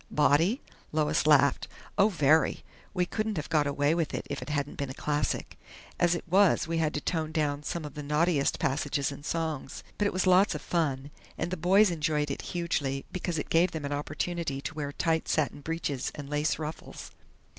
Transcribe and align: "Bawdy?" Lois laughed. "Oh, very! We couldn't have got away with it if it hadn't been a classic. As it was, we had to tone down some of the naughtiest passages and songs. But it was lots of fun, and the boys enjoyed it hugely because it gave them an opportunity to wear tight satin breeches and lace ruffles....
"Bawdy?" 0.09 0.61
Lois 0.91 1.27
laughed. 1.27 1.67
"Oh, 1.95 2.09
very! 2.09 2.63
We 2.91 3.05
couldn't 3.05 3.37
have 3.37 3.49
got 3.51 3.67
away 3.67 3.93
with 3.93 4.15
it 4.15 4.25
if 4.31 4.41
it 4.41 4.49
hadn't 4.49 4.77
been 4.79 4.89
a 4.89 4.95
classic. 4.95 5.59
As 5.99 6.15
it 6.15 6.27
was, 6.27 6.67
we 6.67 6.79
had 6.79 6.95
to 6.95 7.01
tone 7.01 7.31
down 7.31 7.61
some 7.61 7.85
of 7.85 7.93
the 7.93 8.01
naughtiest 8.01 8.57
passages 8.57 9.11
and 9.11 9.23
songs. 9.23 9.83
But 9.99 10.07
it 10.07 10.13
was 10.13 10.25
lots 10.25 10.55
of 10.55 10.61
fun, 10.63 11.11
and 11.37 11.51
the 11.51 11.55
boys 11.55 11.91
enjoyed 11.91 12.31
it 12.31 12.41
hugely 12.57 13.05
because 13.11 13.37
it 13.37 13.49
gave 13.51 13.73
them 13.73 13.85
an 13.85 13.93
opportunity 13.93 14.59
to 14.61 14.73
wear 14.73 14.91
tight 14.91 15.27
satin 15.27 15.61
breeches 15.61 16.11
and 16.15 16.27
lace 16.31 16.57
ruffles.... 16.57 17.11